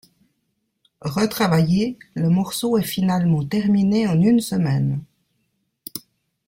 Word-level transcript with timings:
Retravaillé, 1.05 1.99
le 2.15 2.31
morceau 2.31 2.75
est 2.79 2.81
finalement 2.81 3.45
terminé 3.45 4.07
en 4.07 4.19
une 4.19 4.39
semaine. 4.39 5.03